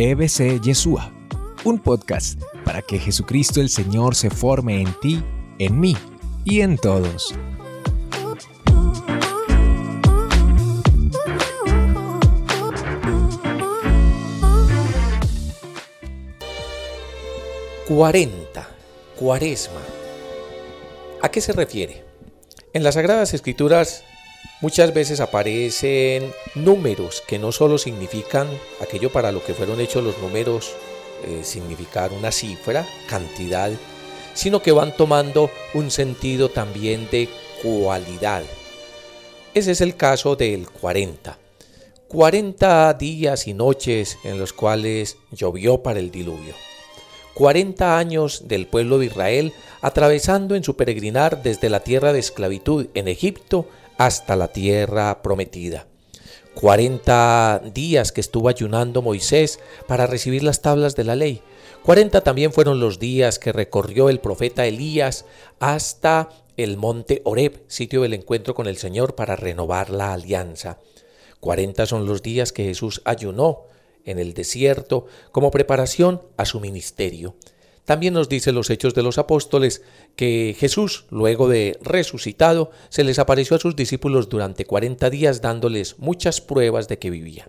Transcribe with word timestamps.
EBC 0.00 0.60
Yeshua, 0.60 1.10
un 1.64 1.80
podcast 1.80 2.40
para 2.64 2.82
que 2.82 3.00
Jesucristo 3.00 3.60
el 3.60 3.68
Señor 3.68 4.14
se 4.14 4.30
forme 4.30 4.80
en 4.80 4.94
ti, 5.00 5.24
en 5.58 5.80
mí 5.80 5.96
y 6.44 6.60
en 6.60 6.78
todos. 6.78 7.34
Cuarenta, 17.88 18.68
cuaresma. 19.18 19.80
¿A 21.20 21.28
qué 21.28 21.40
se 21.40 21.52
refiere? 21.52 22.04
En 22.72 22.84
las 22.84 22.94
Sagradas 22.94 23.34
Escrituras 23.34 24.04
muchas 24.60 24.92
veces 24.92 25.20
aparecen 25.20 26.32
números 26.54 27.22
que 27.26 27.38
no 27.38 27.52
solo 27.52 27.78
significan 27.78 28.48
aquello 28.80 29.10
para 29.10 29.32
lo 29.32 29.44
que 29.44 29.54
fueron 29.54 29.80
hechos 29.80 30.04
los 30.04 30.18
números, 30.18 30.72
eh, 31.24 31.40
significar 31.42 32.12
una 32.12 32.32
cifra, 32.32 32.86
cantidad, 33.08 33.70
sino 34.34 34.62
que 34.62 34.72
van 34.72 34.96
tomando 34.96 35.50
un 35.74 35.90
sentido 35.90 36.48
también 36.48 37.08
de 37.10 37.28
cualidad. 37.62 38.42
Ese 39.54 39.72
es 39.72 39.80
el 39.80 39.96
caso 39.96 40.36
del 40.36 40.68
40. 40.70 41.36
40 42.06 42.94
días 42.94 43.46
y 43.48 43.54
noches 43.54 44.18
en 44.24 44.38
los 44.38 44.52
cuales 44.52 45.18
llovió 45.30 45.82
para 45.82 45.98
el 45.98 46.10
diluvio. 46.10 46.54
40 47.34 47.98
años 47.98 48.48
del 48.48 48.66
pueblo 48.66 48.98
de 48.98 49.06
Israel 49.06 49.52
atravesando 49.80 50.54
en 50.54 50.64
su 50.64 50.76
peregrinar 50.76 51.42
desde 51.42 51.68
la 51.68 51.80
tierra 51.80 52.12
de 52.12 52.18
esclavitud 52.18 52.86
en 52.94 53.08
Egipto 53.08 53.66
hasta 53.98 54.36
la 54.36 54.48
tierra 54.48 55.22
prometida. 55.22 55.86
40 56.54 57.62
días 57.72 58.10
que 58.10 58.20
estuvo 58.20 58.48
ayunando 58.48 59.02
Moisés 59.02 59.60
para 59.86 60.06
recibir 60.06 60.42
las 60.42 60.62
tablas 60.62 60.96
de 60.96 61.04
la 61.04 61.14
ley. 61.14 61.42
40 61.84 62.22
también 62.22 62.52
fueron 62.52 62.80
los 62.80 62.98
días 62.98 63.38
que 63.38 63.52
recorrió 63.52 64.08
el 64.08 64.20
profeta 64.20 64.66
Elías 64.66 65.24
hasta 65.60 66.30
el 66.56 66.76
monte 66.76 67.22
Horeb, 67.24 67.62
sitio 67.68 68.02
del 68.02 68.14
encuentro 68.14 68.54
con 68.54 68.66
el 68.66 68.76
Señor 68.76 69.14
para 69.14 69.36
renovar 69.36 69.90
la 69.90 70.12
alianza. 70.12 70.78
40 71.40 71.86
son 71.86 72.06
los 72.06 72.22
días 72.22 72.52
que 72.52 72.64
Jesús 72.64 73.00
ayunó 73.04 73.62
en 74.04 74.18
el 74.18 74.34
desierto 74.34 75.06
como 75.30 75.52
preparación 75.52 76.22
a 76.36 76.44
su 76.44 76.58
ministerio. 76.58 77.36
También 77.88 78.12
nos 78.12 78.28
dice 78.28 78.52
los 78.52 78.68
Hechos 78.68 78.92
de 78.92 79.02
los 79.02 79.16
Apóstoles 79.16 79.80
que 80.14 80.54
Jesús, 80.58 81.06
luego 81.08 81.48
de 81.48 81.78
resucitado, 81.80 82.70
se 82.90 83.02
les 83.02 83.18
apareció 83.18 83.56
a 83.56 83.60
sus 83.60 83.76
discípulos 83.76 84.28
durante 84.28 84.66
40 84.66 85.08
días 85.08 85.40
dándoles 85.40 85.98
muchas 85.98 86.42
pruebas 86.42 86.86
de 86.88 86.98
que 86.98 87.08
vivía. 87.08 87.48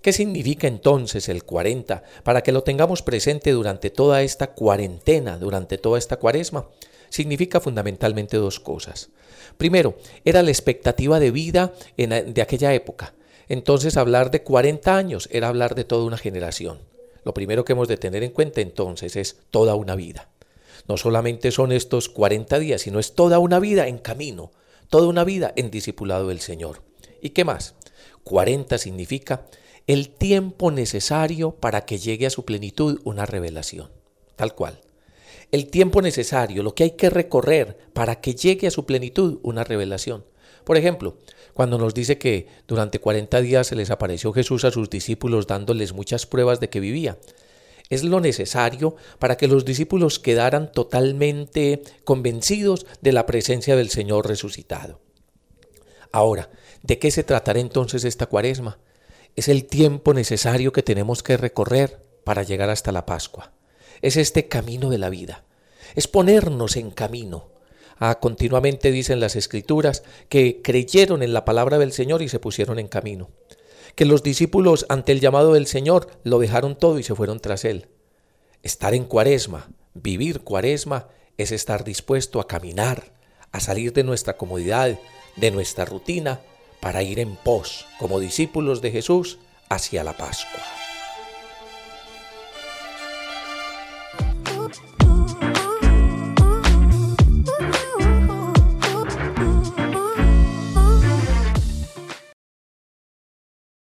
¿Qué 0.00 0.12
significa 0.12 0.66
entonces 0.66 1.28
el 1.28 1.44
40 1.44 2.02
para 2.24 2.42
que 2.42 2.50
lo 2.50 2.64
tengamos 2.64 3.02
presente 3.02 3.52
durante 3.52 3.90
toda 3.90 4.22
esta 4.22 4.48
cuarentena, 4.48 5.38
durante 5.38 5.78
toda 5.78 5.96
esta 5.96 6.16
cuaresma? 6.16 6.66
Significa 7.08 7.60
fundamentalmente 7.60 8.38
dos 8.38 8.58
cosas. 8.58 9.10
Primero, 9.58 9.96
era 10.24 10.42
la 10.42 10.50
expectativa 10.50 11.20
de 11.20 11.30
vida 11.30 11.72
de 11.96 12.42
aquella 12.42 12.74
época. 12.74 13.14
Entonces 13.48 13.96
hablar 13.96 14.32
de 14.32 14.42
40 14.42 14.96
años 14.96 15.28
era 15.30 15.46
hablar 15.46 15.76
de 15.76 15.84
toda 15.84 16.04
una 16.04 16.18
generación. 16.18 16.91
Lo 17.24 17.34
primero 17.34 17.64
que 17.64 17.72
hemos 17.72 17.88
de 17.88 17.96
tener 17.96 18.22
en 18.22 18.32
cuenta 18.32 18.60
entonces 18.60 19.16
es 19.16 19.38
toda 19.50 19.74
una 19.74 19.94
vida. 19.94 20.30
No 20.88 20.96
solamente 20.96 21.50
son 21.50 21.72
estos 21.72 22.08
40 22.08 22.58
días, 22.58 22.82
sino 22.82 22.98
es 22.98 23.14
toda 23.14 23.38
una 23.38 23.60
vida 23.60 23.86
en 23.86 23.98
camino, 23.98 24.50
toda 24.88 25.06
una 25.06 25.24
vida 25.24 25.52
en 25.56 25.70
discipulado 25.70 26.28
del 26.28 26.40
Señor. 26.40 26.82
¿Y 27.20 27.30
qué 27.30 27.44
más? 27.44 27.74
40 28.24 28.78
significa 28.78 29.46
el 29.86 30.10
tiempo 30.10 30.70
necesario 30.70 31.52
para 31.52 31.84
que 31.84 31.98
llegue 31.98 32.26
a 32.26 32.30
su 32.30 32.44
plenitud 32.44 33.00
una 33.04 33.26
revelación. 33.26 33.90
Tal 34.36 34.54
cual. 34.54 34.80
El 35.50 35.68
tiempo 35.68 36.02
necesario, 36.02 36.62
lo 36.62 36.74
que 36.74 36.84
hay 36.84 36.90
que 36.92 37.10
recorrer 37.10 37.76
para 37.92 38.20
que 38.20 38.34
llegue 38.34 38.66
a 38.66 38.70
su 38.70 38.86
plenitud 38.86 39.38
una 39.42 39.64
revelación. 39.64 40.24
Por 40.64 40.76
ejemplo, 40.76 41.16
cuando 41.54 41.78
nos 41.78 41.94
dice 41.94 42.18
que 42.18 42.46
durante 42.66 42.98
40 42.98 43.40
días 43.40 43.66
se 43.66 43.76
les 43.76 43.90
apareció 43.90 44.32
Jesús 44.32 44.64
a 44.64 44.70
sus 44.70 44.88
discípulos 44.88 45.46
dándoles 45.46 45.92
muchas 45.92 46.26
pruebas 46.26 46.60
de 46.60 46.70
que 46.70 46.80
vivía. 46.80 47.18
Es 47.90 48.04
lo 48.04 48.20
necesario 48.20 48.96
para 49.18 49.36
que 49.36 49.48
los 49.48 49.64
discípulos 49.64 50.18
quedaran 50.18 50.72
totalmente 50.72 51.82
convencidos 52.04 52.86
de 53.02 53.12
la 53.12 53.26
presencia 53.26 53.76
del 53.76 53.90
Señor 53.90 54.26
resucitado. 54.26 55.00
Ahora, 56.10 56.50
¿de 56.82 56.98
qué 56.98 57.10
se 57.10 57.24
tratará 57.24 57.60
entonces 57.60 58.04
esta 58.04 58.26
cuaresma? 58.26 58.78
Es 59.36 59.48
el 59.48 59.64
tiempo 59.64 60.14
necesario 60.14 60.72
que 60.72 60.82
tenemos 60.82 61.22
que 61.22 61.36
recorrer 61.36 62.02
para 62.24 62.42
llegar 62.42 62.70
hasta 62.70 62.92
la 62.92 63.04
Pascua. 63.04 63.52
Es 64.00 64.16
este 64.16 64.48
camino 64.48 64.90
de 64.90 64.98
la 64.98 65.10
vida. 65.10 65.44
Es 65.94 66.08
ponernos 66.08 66.76
en 66.76 66.90
camino 66.90 67.51
Ah, 68.04 68.18
continuamente 68.18 68.90
dicen 68.90 69.20
las 69.20 69.36
escrituras 69.36 70.02
que 70.28 70.60
creyeron 70.60 71.22
en 71.22 71.32
la 71.32 71.44
palabra 71.44 71.78
del 71.78 71.92
Señor 71.92 72.20
y 72.20 72.28
se 72.28 72.40
pusieron 72.40 72.80
en 72.80 72.88
camino. 72.88 73.30
Que 73.94 74.06
los 74.06 74.24
discípulos 74.24 74.86
ante 74.88 75.12
el 75.12 75.20
llamado 75.20 75.52
del 75.52 75.68
Señor 75.68 76.08
lo 76.24 76.40
dejaron 76.40 76.76
todo 76.76 76.98
y 76.98 77.04
se 77.04 77.14
fueron 77.14 77.38
tras 77.38 77.64
él. 77.64 77.86
Estar 78.64 78.92
en 78.94 79.04
cuaresma, 79.04 79.70
vivir 79.94 80.40
cuaresma, 80.40 81.10
es 81.36 81.52
estar 81.52 81.84
dispuesto 81.84 82.40
a 82.40 82.48
caminar, 82.48 83.12
a 83.52 83.60
salir 83.60 83.92
de 83.92 84.02
nuestra 84.02 84.36
comodidad, 84.36 84.98
de 85.36 85.50
nuestra 85.52 85.84
rutina, 85.84 86.40
para 86.80 87.04
ir 87.04 87.20
en 87.20 87.36
pos, 87.36 87.86
como 88.00 88.18
discípulos 88.18 88.82
de 88.82 88.90
Jesús, 88.90 89.38
hacia 89.68 90.02
la 90.02 90.16
Pascua. 90.16 90.60